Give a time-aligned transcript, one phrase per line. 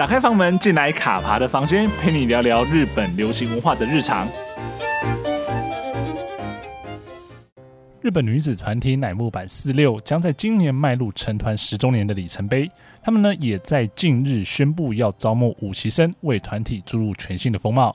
[0.00, 4.26] 打开房门，进来卡爬的房间，陪你聊聊日本流行文化的日常。
[8.00, 12.70] 日本女子团体乃木坂四六将在今年迈入成团十周年的里程碑。
[13.02, 17.94] 他们呢，也在近日宣布要招募五期生，为团体注入全新的风貌。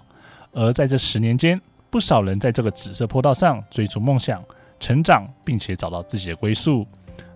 [0.52, 1.60] 而在这十年间，
[1.90, 4.44] 不少人在这个紫色坡道上追逐梦想、
[4.80, 6.86] 成长，并且找到自己的归宿，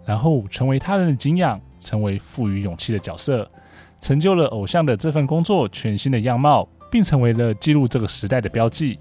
[0.06, 3.50] 然后成为他人的敬仰，成为赋予勇气的角色，
[4.00, 8.98] 成就了偶像的这份工作全新的样貌，并成为了记录这个时代的标记。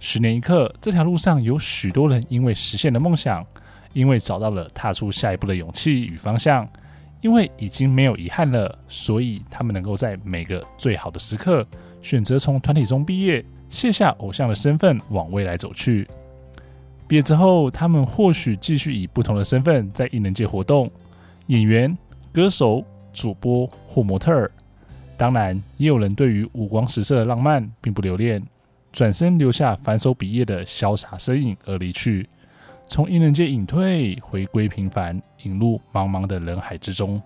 [0.00, 3.44] 十年一刻，这条路上有许多人因为实现了梦想，
[3.92, 6.68] 因为找到了踏出下一步的勇气与方向，
[7.20, 11.66] 因为已经没有遗憾了，所以他们能够在每个最好的时刻，
[12.00, 16.06] 选择从团体中毕业，卸下偶像的身份，往未来走去。
[17.08, 20.90] 毕业之后，他们或许继续以不同的身份在艺能界活动，
[21.46, 21.96] 演员、
[22.32, 23.68] 歌手、主播
[24.02, 24.50] 模特。
[25.16, 28.42] 当然，也有人对于五光十色的浪漫并不留恋。
[28.90, 32.26] 转身留下反手比耶的潇洒身影而离去，
[32.88, 37.20] 从艺能界隐退，回归平凡，引入茫茫的人海之中。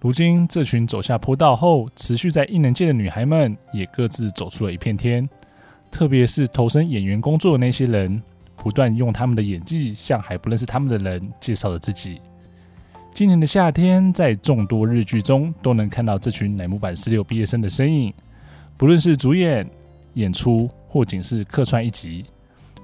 [0.00, 5.28] 如今，这群走下坡道后，持续在艺能界的女孩们，也各自走出了一片天。
[5.90, 8.22] 特别是投身演员工作的那些人，
[8.56, 12.20] 不断用他们的演技，向还不认识他们的人介绍了自己。
[13.12, 18.12] 今年的夏天，在众多日剧中，都能看到这群乃木坂四六毕业生的身影，
[18.76, 19.68] 不论是主演。
[20.14, 22.24] 演出或仅是客串一集，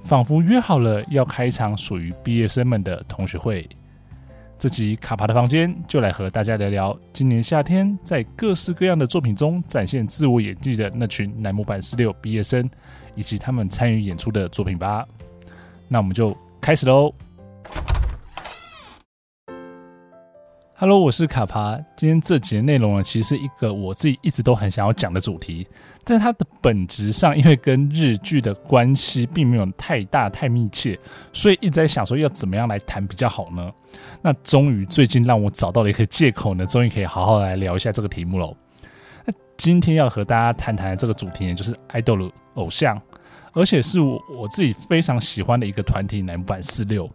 [0.05, 3.69] 仿佛约好了要开一场属于毕业生们的同学会。
[4.57, 12.71] 这集卡帕的房间就来和大家聊聊今年夏天在各式各样的作品中展现自我演技的那群乃木坂四六毕业生，
[13.17, 15.05] 以及他们参与演出的作品吧。
[15.89, 17.13] 那我们就开始喽。
[20.79, 21.81] Hello，我是卡帕。
[21.97, 25.67] 今天这节内容呢，其实是一个我自己一直都很想要讲的主题，
[26.05, 30.99] 但它的本质上，因为跟日剧的关系并没有太大太密切，
[31.33, 33.73] 所以一直在想说要怎么样来谈比较好呢？
[34.21, 38.55] 那终于最近让我找到了一个借口呢，终于可以好好来聊一下这个题目喽。
[39.25, 43.00] 那今天要和大家谈谈的这个主题呢，就是 idol 偶像，
[43.55, 47.09] 而且是我我自己非常喜欢的一个团体——乃木坂46。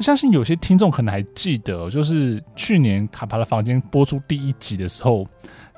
[0.00, 5.26] 相信有些听众可能还记得，就是去年卡帕的房间播出第一集的时候，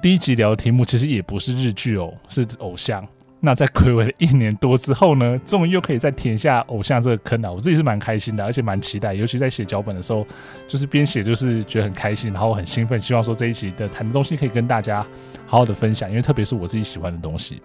[0.01, 3.07] 第一集聊的题目其实也不是日剧哦，是偶像。
[3.41, 7.53] 那在睽违了一年多之后呢，终于又可以再填下偶像这个坑了。
[7.53, 10.27] 我自己是蛮开心的，而且蛮期待，尤其在写脚本的时候，
[10.67, 15.03] 就是边写就是觉得很开心，然后很兴奋，希望说这一期的谈的东西可以跟大家
[15.45, 17.61] 好好的分享，因为特别是我自己喜欢的东西。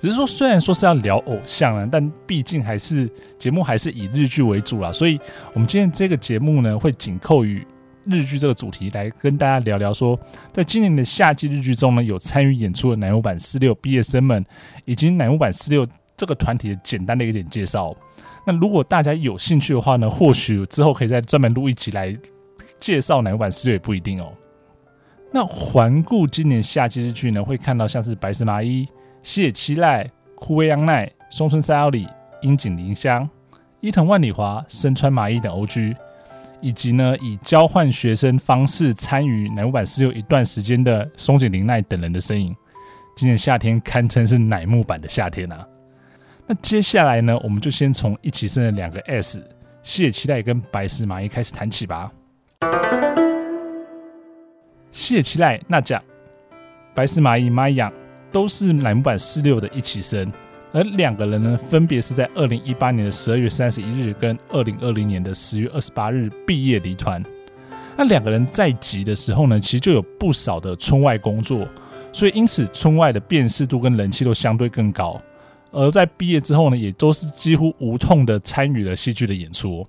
[0.00, 5.18] 只是说，虽然说是要聊偶像啊，但毕竟还是节目还是以日剧为主啦，所以
[5.52, 7.66] 我们今天这个节目呢，会紧扣于
[8.04, 10.18] 日剧这个主题来跟大家聊聊说，
[10.52, 14.44] 在今年的夏季日剧中呢，有参与演出的乃木坂四六毕业生们，
[14.84, 15.86] 以及乃木坂四六
[16.16, 17.94] 这个团体的简单的一点介绍。
[18.46, 22.14] 那如果大家有兴趣的话呢，或许之后可以再专门录一集来
[22.78, 24.30] 介绍乃木坂四六也不一定哦。
[25.32, 28.86] 那环顾今年夏季日剧呢，会看到像是白石麻衣。
[29.24, 32.06] 西野七濑、堀未央奈、松村沙织里、
[32.42, 33.28] 樱井绫香、
[33.80, 35.96] 伊藤万里华、深川麻衣等 OG，
[36.60, 42.54] 以及呢以交换学生方式参与乃木坂46一段时间的松井玲奈等人的身影，
[43.16, 45.66] 今年夏天堪称是乃木坂的夏天啊！
[46.46, 49.42] 那接下来呢，我们就先从一起生的两个 S
[49.82, 52.12] 西野七濑跟白石麻衣开始谈起吧。
[54.92, 56.02] 西野七濑那酱，
[56.94, 57.90] 白石麻衣麻衣样。
[58.34, 60.30] 都是乃木坂46的一期生，
[60.72, 67.22] 而两个人呢，分别是在二零一八年的十二月三十一日跟二零二零年的十月二十八日毕业离团。
[67.96, 71.64] 那两个人在籍的时候呢，其实就有不少的村外工作，
[72.12, 75.16] 所以因此村外的辨识度跟人气都相对更高。
[75.70, 79.86] 而在毕业之后呢，也都是几乎无痛的参与了戏剧的演出。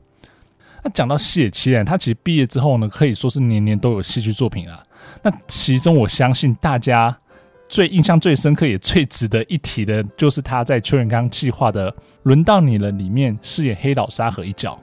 [0.83, 4.85] 那讲到西野七濑，他其实毕业之后呢，可以说是年年都有戏剧作品啊。
[5.23, 7.17] 那其中我相信大家。
[7.67, 11.91] 最印象最深刻也最值得一提的，就是他在邱元刚计划的
[12.23, 14.79] 《轮到你了》里面饰演黑岛沙和一角。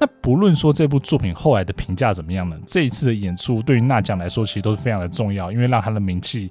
[0.00, 2.58] 那不论说这部作品后来的评价怎么样呢？
[2.66, 6.50] 这一次的演出对于那酱来说，其实都是非常的重要，因为让他的名气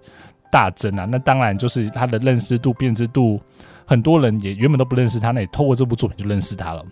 [0.49, 1.05] 大增啊。
[1.05, 3.39] 那当然就是他的认识度、辨识度，
[3.85, 6.85] 很多人也原本都不认识他，那也透过这部作品就认识他了。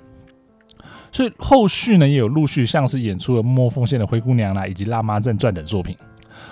[1.12, 5.96] 所以后续呢，也有陆续像是演出了《默默奉献的灰姑娘》啦，以及《辣妈正传》等作品。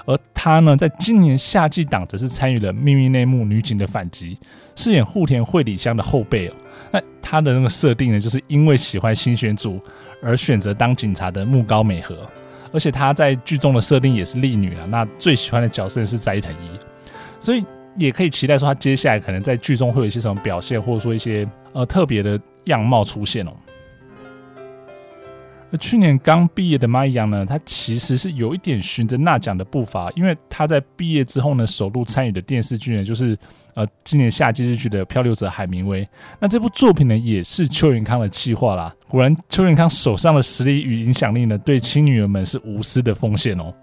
[0.06, 4.36] 而他呢，在今年夏季档则是参与了《秘密内幕：女警的反击》，
[4.76, 6.54] 饰演户田惠里香的后辈哦。
[6.92, 9.80] 那他的那个设定呢，就是因为喜欢新选组
[10.24, 12.16] 而选择当警察的木高美和。
[12.72, 16.80] 而且她在剧中的设定也是丽女啊，那最喜欢的角色是斋藤一，
[17.40, 17.66] 所以
[17.98, 23.52] 也可以期待说她接下来可能在剧中会有一些什么表现，或者说一些呃特别的样貌出现哦。
[25.77, 33.38] 去年刚毕业的 Maya 呢，他其实是有一点循着那奖的步伐，因为他在毕业之后呢，首度参与的电视剧呢，就是
[33.75, 36.04] 呃今年夏季日剧的《漂流者海明威》。
[36.39, 38.94] 那这部作品呢，也是邱元康的企划啦。
[39.07, 43.74] 果然，邱元康手上的实力与影响力呢，对亲女儿们是无私的奉献哦。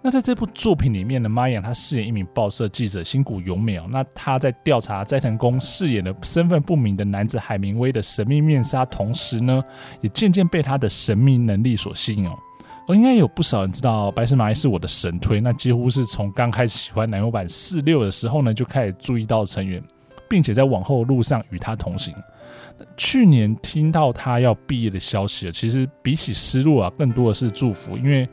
[0.00, 3.86] 那在这部作品里面呢，玛雅他饰演一名报社记者新谷由美哦。
[3.90, 9.62] 那他在调查斋藤工饰演的身份不明的男子海明威的神秘面纱，同时呢，
[10.00, 12.38] 也渐渐被他的神秘能力所吸引哦。
[12.86, 19.82] 而应该有不少人知道白石麻衣是我的神推，那几乎是从刚开始喜欢男友版四六的时候呢，就开始注意到成员，
[20.30, 22.14] 并且在往后路上与他同行。
[22.96, 28.28] 去年听到他要毕业的消息了，其实比起失落啊，更多的是祝福，因为。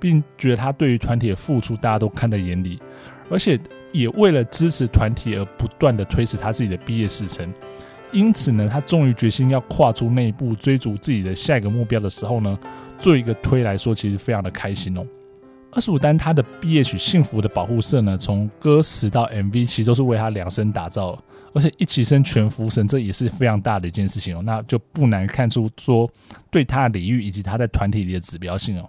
[0.00, 2.78] 并觉得他对于团体的付出，大家都看在眼里，
[3.30, 3.58] 而且
[3.92, 7.52] 也为了支持团体而不断的推迟他自己的毕业时程。
[8.10, 12.58] 因此呢，他终于决心要跨出那一步，追逐自己的下一个目标的时候呢，
[12.98, 15.06] 做一个推来说，其实非常的开心哦。
[15.72, 21.22] 二十五单他的毕业曲《幸福的保护色》呢，从歌词到 MV，其实都是为他量身打造，
[21.52, 24.40] 而且一起升全服神，这也是非常大的一件事情哦。
[24.42, 26.08] 那就不难看出说
[26.50, 28.88] 对他的礼遇以及他在团体里的指标性哦。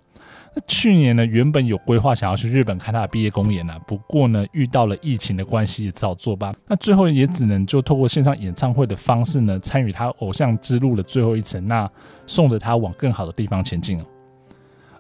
[0.55, 6.51] 那去年呢，原本有规划想要去日本看他的毕业公演呢，不过呢，遇到了疫情的关系，也只好作罢。
[6.67, 11.89] 那最后也只能就透过线上演唱会的方式呢，参与他偶像之路的最后一程，那
[12.25, 14.01] 送着他往更好的地方前进。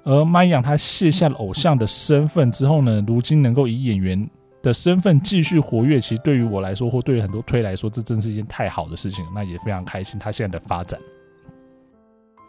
[0.03, 4.29] 而麦阳他卸下了偶像的身份之后呢，如今能够以演员
[4.61, 9.25] 的身份继续活跃，其实对于我来说，或对于很多推来说，这真是一件太好的事情。
[9.33, 10.99] 那也非常开心他现在的发展。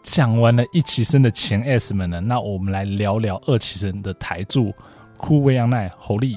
[0.03, 4.73] 讲完了一期生的前 S 们呢，那我们来聊聊二期生的台柱
[5.19, 6.35] 堀未央奈侯莉。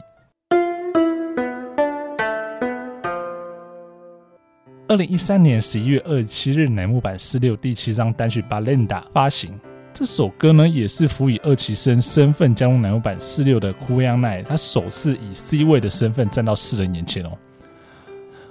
[4.87, 9.59] 二零一三年十一月二十七日，乃木坂四六第七张单曲《Balenda》发行。
[9.95, 17.31] 这首歌呢，也是辅以二期生身份加入乃木坂四六的堀未央奈，他首次以 C 位的身份站到世人眼前哦。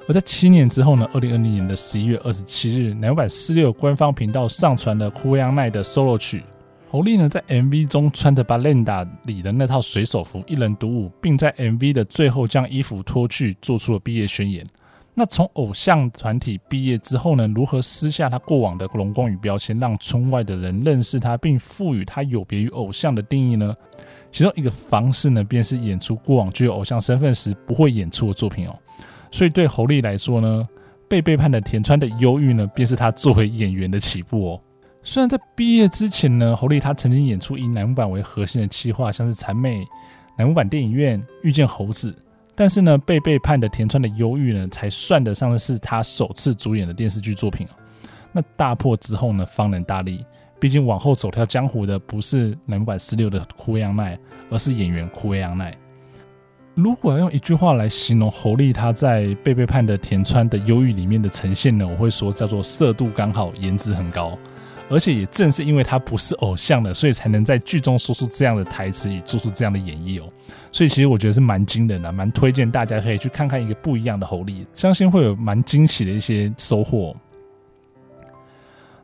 [0.06, 6.44] 而在七年之后呢，二零二零年的十一月二十七日，乃木坂四六官方频道上传了堀未央奈的 solo 曲。
[6.90, 14.68] 侯丽呢，在 MV 中穿着《Balenda》里的那套水手服，一人独舞，并在 MV 的最后将衣服脱去，做出了毕业宣言。
[15.16, 23.74] 那从偶像团体毕业之后呢，如何撕下他过往的荣光与标签，让村外的人认识他，并赋予他有别于偶像的定义呢？
[24.32, 28.78] 其中一个方式呢，便是演出过往具有偶像身份时不会演出的作品哦。
[29.34, 30.68] 所以对侯莉来说呢，
[31.08, 34.62] 被背叛的田川的忧郁呢，便是他作为演员的起步哦。
[35.02, 39.84] 虽然在毕业之前呢，侯莉他曾经演出以乃木坂为核心的企划，像是谄媚、
[40.38, 42.16] 乃木坂电影院、遇见猴子，
[42.54, 47.68] 但是呢，被背叛的田川的忧郁呢，才算得上是他首次主演的电视剧作品。
[48.32, 50.24] 那大破之后呢，方能大利，
[50.60, 54.16] 毕竟往后走跳江湖的不是乃木坂四六的堀未央奈，
[54.52, 55.76] 而是演员堀未央奈。
[56.76, 64.36] 如果要用一句话来形容侯莉他在被背叛的田川的忧郁里面的呈现呢，我会说叫做色度刚好，颜值很高，
[64.90, 70.28] 而且也正是因为他不是偶像的，所以才能在剧中说出这样的台词与做出这样的演绎哦。
[70.72, 77.16] 所以其实我觉得是蛮惊人的，蛮推荐大家可以去看看一个不一样的侯莉，相信会有蛮惊喜的一些收获。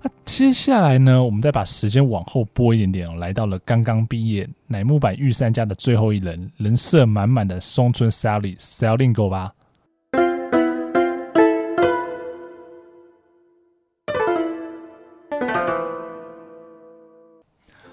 [0.02, 9.54] 那接下来呢，我们再把时间往后拨一点点哦，来到了刚刚毕业乃木坂御三家的最后一人，人设满满的松村 Sally Sally Go 吧。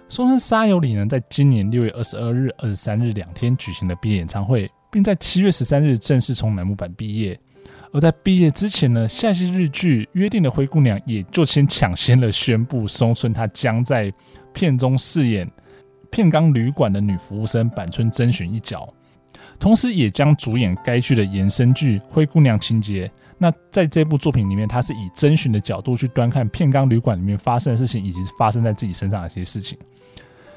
[0.09, 7.37] 松村沙友里呢，在今年六月二十二日、二十三日两天举行了毕业演唱会，并在七月十三日正式从乃木坂毕业。
[7.93, 14.13] 而在毕业之前呢，夏季日剧《约定的灰姑娘》也就先抢先了宣布，松村她将在
[14.53, 15.51] 片中饰演
[16.11, 18.87] 片冈旅馆的女服务生坂村真寻一角，
[19.59, 23.07] 同时也将主演该剧的延伸剧《灰姑娘情节》。
[23.39, 29.79] 那在这部作品里面，她是以真寻的角度去端看片冈旅馆里面发生的事情，以及发生在自己身上的一些事情。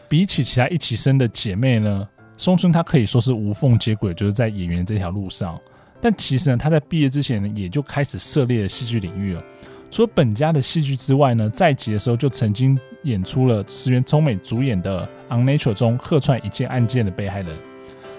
[0.07, 2.07] 比起其他一起生的姐妹呢，
[2.37, 5.59] 松村她可以说是无缝接轨，就是在演员这条路上。
[6.01, 9.43] 但其实呢，他在毕业之前呢，也就开始涉猎了戏剧领域了。
[9.91, 17.57] 除了本家的戏剧之外呢，在籍的时候就曾经演出了石原聪美主演的《Unnatural》中客串一件案件的被害人。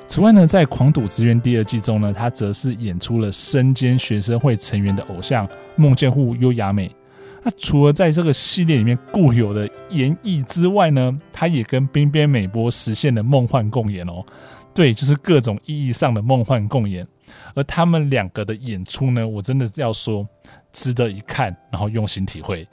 [0.07, 6.91] 此外呢，在《狂赌之渊》第二季中呢，他则是演出了身兼学生会成员的偶像梦见户优雅美。
[7.43, 14.25] 那除了在这个系列里面固有的演绎之外呢，他也跟冰边美波实现了梦幻共演哦。
[14.75, 17.07] 对，就是各种意义上的梦幻共演。
[17.55, 20.27] 而他们两个的演出呢，我真的要说
[20.73, 22.67] 值得一看，然后用心体会。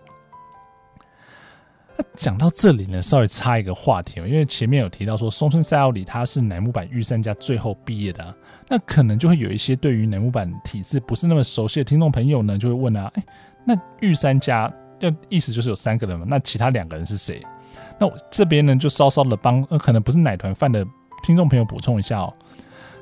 [1.98, 8.36] 那讲到这里呢，稍微插一个话题，因为前面有提到说松村赛奥里他是乃木坂御三家最后毕业的啊，
[8.68, 13.24] 那可能就会有一些对于乃木坂体制不是那么熟悉的听众朋友呢，就会问啊，哎。
[13.70, 16.26] 那御三家要意思就是有三个人嘛？
[16.26, 17.44] 那其他两个人是谁？
[18.00, 20.86] 那我这边呢就稍稍的帮呃可能不是奶团饭的
[21.22, 22.34] 听众朋友补充一下哦。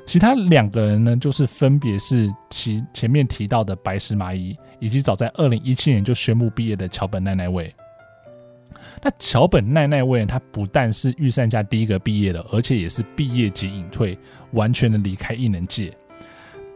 [0.06, 7.72] 其他两个人呢，就是分别是其前面提到的白石麻衣，以及早在二零一七年就宣布毕业的桥本奈奈未。
[9.02, 14.16] 那桥本奈奈未他不但是御三家第一个毕业的，而且也是毕业即隐退，
[14.52, 15.92] 完全的离开艺能界。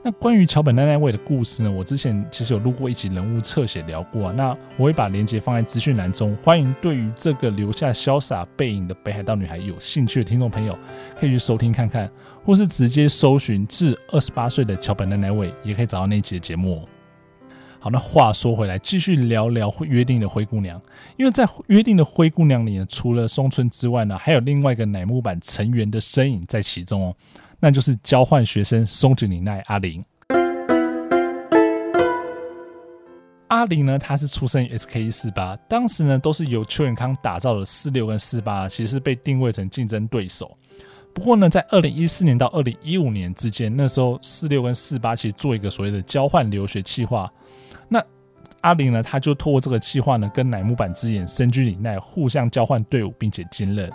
[0.02, 10.78] 那关于桥本奈奈未的故事呢，我之前其实有录过一集人物侧写聊过啊，那我会把链接放在资讯栏中，欢迎对于这个留下潇洒背影的北海道女孩有兴趣的听众朋友，
[11.18, 12.10] 可以去收听看看，
[12.42, 16.88] 或是直接搜寻至二十八岁的桥本奈奈未，也可以找到那一集的节目。
[17.78, 20.80] 好，那话说回来，继续聊聊约定的灰姑娘，
[21.18, 27.14] 因为在约定的灰姑娘里呢，除了松村之外呢，还有另外一个乃木坂成员的身影在其中哦。
[27.60, 30.02] 那就是交换学生松井玲奈阿玲。
[33.48, 40.56] 阿玲呢，她是出生于 SKE 四八，当时呢都是由邱永康打造的四六跟四八，其实是被定位成竞争对手。
[41.12, 47.28] 不过呢，在二零一四年到二零一五年之间，那时候四六跟四八其实做一个所谓的交换留学计划。
[47.88, 48.00] 那
[48.60, 53.90] 阿玲呢，她就透过这个计划呢，跟乃木坂之眼深居里奈互相交换队伍，并且兼任。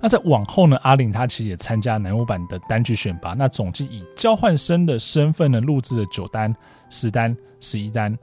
[0.00, 6.54] 那在往后呢，阿玲她其实也参加乃木坂的单曲选拔，那总计以交换生的身份呢，录制了九单、
[6.88, 8.18] 十单、十一单。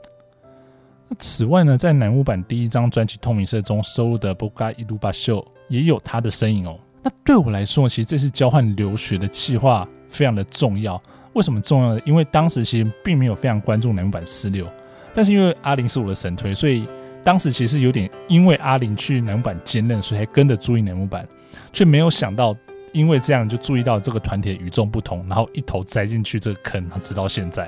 [1.08, 5.36] 那此外呢，在乃木坂第一张专辑《透明色》中收录的《Boga Iru Basho》
[5.70, 6.80] 也有她的身影哦。
[7.04, 11.02] 那对我来说，其实这次交换留学的计划非常的重要。
[11.34, 12.02] 为什么重要呢？
[12.06, 14.66] 因为当时其实并没有非常关注乃木坂四六，
[15.14, 16.88] 但是因为阿玲是我的神推，所以
[17.24, 21.26] 当时其实有点因为阿玲去乃木坂兼任，所以才跟着注意乃木坂。
[21.72, 22.56] 却没有想到，
[22.92, 27.68] 因为这样就注意到这个团体与众不同，然后一头栽进去这个坑，直到现在。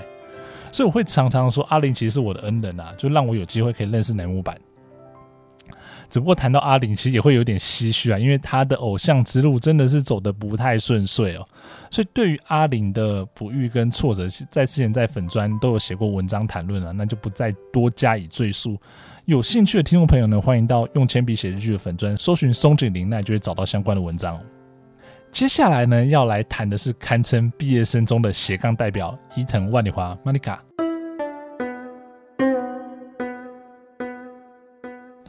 [0.71, 4.55] 所以我会常常说，阿玲其实是我的恩人啊，就让我有机会可以认识南木坂。
[6.09, 11.47] 只不过谈到阿玲，其实也会有点唏嘘啊，因为她的偶像之路真的是走得不太顺遂哦。
[11.91, 18.77] 所以对于阿玲的不遇跟挫折，在之前在粉专都有写过文章谈论了，那就不再多加以赘述。
[19.25, 24.39] 有兴趣的听众朋友呢，欢迎到用铅笔写日剧的粉专搜寻松井玲奈，就会找到相关的文章。
[25.31, 30.88] 接下来呢，要来谈的是堪称毕业生中的斜杠代表伊藤万里华 Manika。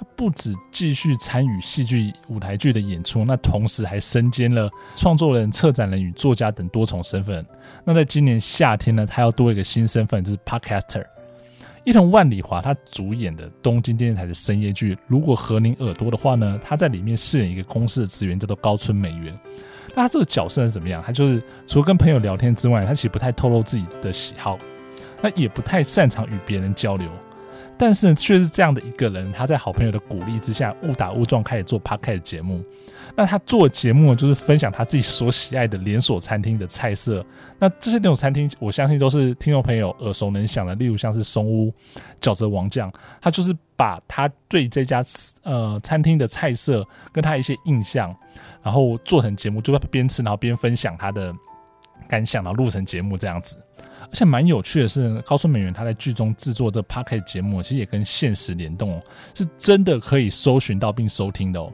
[0.00, 7.44] 他不止继续参与戏剧舞台剧的演出，那同时还身兼了创作人、策展人与作家等多重身份。
[7.84, 11.04] 那在今年夏天呢，他要多一个新身份，就是 Podcaster。
[11.84, 19.38] 伊藤万里华他主演的东京电视台的深夜剧，如果和您耳朵的话呢，他在里面饰演一个公司的职员，叫做高村美元。
[19.94, 21.02] 那他这个角色是怎么样？
[21.04, 24.58] 他就是除了跟朋友聊天之外，他其实不太透露自己的喜好，
[25.20, 27.10] 那也不太擅长与别人交流。
[27.80, 32.62] 但是，却是这样的一个人，他在好朋友的鼓励之下，误打误撞开始做 Podcast 节目。
[33.16, 37.24] 那他做节目就是分享他自己所喜爱的连锁餐厅的菜色。
[37.58, 41.72] 那这些连锁餐厅，我相信都是听众朋友耳熟能详的，例如像是松屋、
[42.20, 42.92] 饺子王将。
[43.18, 45.02] 他就是把他对这家
[45.42, 48.14] 呃餐厅的菜色跟他一些印象，
[48.62, 51.34] 然后做成节目，就边吃然后边分享他的
[52.06, 53.56] 感想，然后录成节目这样子。
[54.02, 59.02] 而且蛮有趣的是，高村美缘他在剧中制作这 Podcast 节目，其实也跟现实联动哦，
[59.34, 61.72] 是真的可以搜寻到并收听的哦。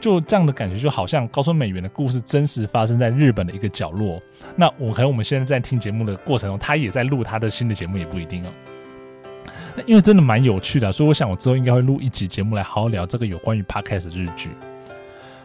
[0.00, 4.20] 就这样的感觉，就好像高村美缘的故事真实发生在日本的一个角落。
[4.54, 8.48] 那我可能我们现在在听节目的过程中，他也在录他的新的节目，也不一定哦。
[9.74, 14.50] 那因为真的蛮有趣的，所以我想我之后应该会录一集节目来好好聊这个有关于 Podcast 的日剧。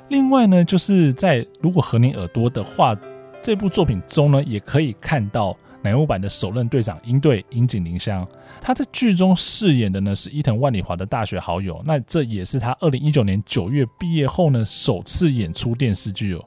[0.09, 2.95] 另外呢，就是在如果和你耳朵的话，
[3.41, 5.57] 这部作品中呢，也可以看到。
[5.83, 8.25] 乃木坂的首任队长樱队樱井玲香，
[8.61, 16.43] 他在剧中饰演的呢是伊藤万里华的大学好友，那这也是他二零一九年九月毕业后呢首次演出电视剧哦。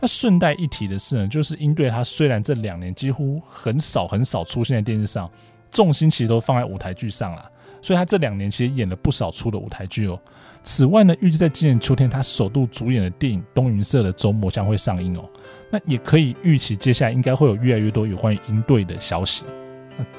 [0.00, 5.30] 那顺带一提的是呢，就是樱队他虽然这两年几乎很少很少出现在电视上，
[5.70, 7.50] 重心其实都放在舞台剧上了，
[7.80, 10.20] 所以他这两年其实演了不少出的舞台剧哦。
[10.62, 15.28] 此外呢，预计在今年秋天他首度主演的电影《东云社的周末》将会上映哦。
[15.74, 19.42] 那也可以预期，接下来应该会有越来越多有关于樱队的消息。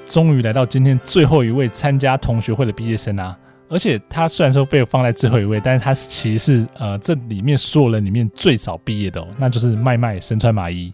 [0.05, 3.39] 终于来到今天最后一位参加同学会的毕业生啊！
[3.69, 10.93] 而且他虽然说被放在最后一位，但是他其实是呃这里面所有人里面最早毕业的哦，那就是麦麦身川麻衣。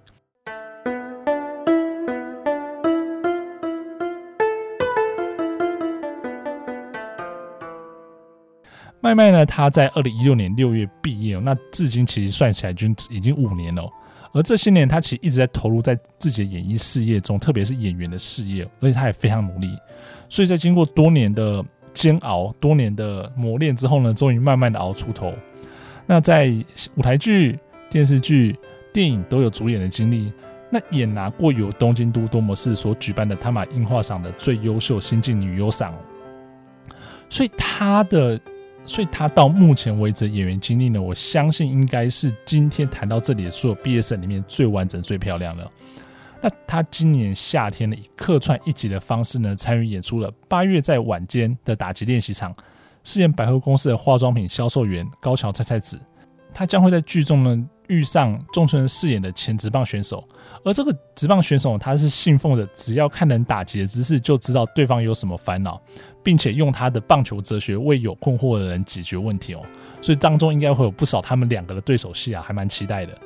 [9.00, 13.90] 麦麦呢，他在二零一六年六月毕业哦，那至今其实算起来就已经五年了。
[14.34, 19.78] 而这些年，他其实一直在投入在自己的演艺事业中，特别是演员的事业，而且他也非常努力。
[20.30, 25.34] 所以在经过多年的煎熬、多年的磨练之后呢，终于慢慢的熬出头。
[26.06, 26.54] 那在
[26.96, 27.60] 舞台剧、
[27.90, 28.56] 电视剧、
[28.94, 30.32] 电影都有主演的经历，
[30.70, 35.94] 那也拿过由东京都多摩市所举办的他马樱花赏的最优秀新晋女优赏。
[37.30, 38.40] 所以他的。
[38.84, 45.72] 所以他到目前为止演员经历呢，我相信应该是今天谈到这里的所有毕业生里面最完整、最漂亮的。
[46.42, 52.54] 那他今年夏天呢，以客串一集的方式呢，参与演出了八月在晚间的打击练习场，
[53.04, 56.00] 饰演百货公司的化妆品销售员高桥菜菜子。
[56.54, 60.24] 他将会在剧中呢遇上中村饰演的前职棒选手，
[60.64, 65.82] 而这个职棒选手他是信奉着只要看人打击的姿势就知道对方有什么烦恼。
[66.24, 69.62] 并且用他的棒球哲学为有困惑的人解决问题哦，
[70.04, 73.18] 所以当中应该会有不少他们两个的对手戏啊，还蛮期待的。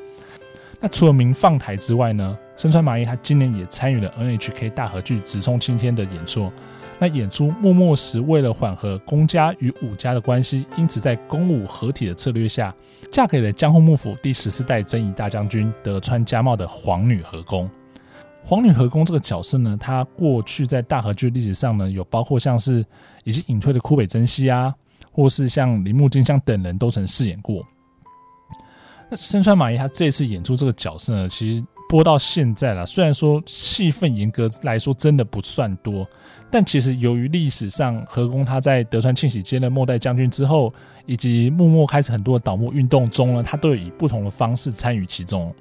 [0.79, 6.49] 那除了明放台之外呢，身穿麻衣他今年也参与了 NHK 大合剧《直冲青天》的演出。
[6.97, 12.73] 那演出幕末时为了缓和公家与武家的关系，因此在公武合体的策略下，
[13.11, 17.69] 嫁给了江户幕府第十四代征夷大将军德川家茂的皇女和宫。
[18.45, 22.85] 皇女和宫这个角色呢，她过去在大和剧历史上呢，有包括像是
[23.23, 24.73] 已经隐退的枯北真希啊，
[25.11, 27.61] 或是像铃木金香等人都曾饰演过。
[29.09, 36.07] 那身川麻衣她这次演出这个角色呢，其实播到现在了，虽然说戏份严格来说真的不算多，
[36.49, 40.73] 但其实由于历史上何宫他在德川庆喜接任末代将军之后，
[41.05, 45.53] 以及幕末开始很多的倒幕运动中呢，他都有以不同的方式参与其中，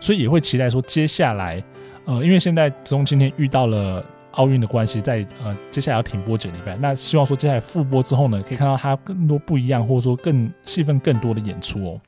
[0.00, 1.62] 所以也会期待说接下来。
[2.06, 12.00] 呃，因为现在直冲青天遇到了奥运的关系，在呃接下来要停播几个礼拜，那希望说接下来复播之后呢，可以看到他更多不一样，或者说更戏份更多的演出哦。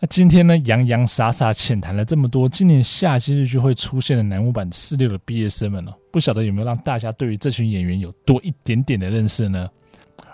[0.00, 9.68] 那今天呢，洋洋洒洒浅谈了这么多今年夏季日剧会出现的乃木坂46的毕业生们哦，不晓得有没有让大家对于这群演员有多一点点的认识呢？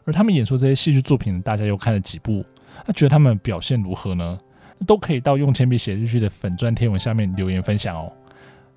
[0.05, 2.45] 而他们演出这些戏剧作品，大家又看了几部？
[2.87, 4.39] 那觉得他们表现如何呢？
[4.87, 8.13] 都可以到用铅笔写日剧的粉钻贴文下面留言分享哦。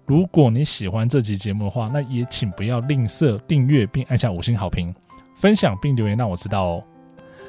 [0.06, 4.96] 如果你喜欢这集节目的话，那也请不要吝啬订阅并按下五星好评，
[5.36, 6.84] 分享并留言让我知道哦。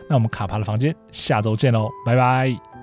[0.08, 2.77] 那我们卡帕的房间下周见喽，拜拜。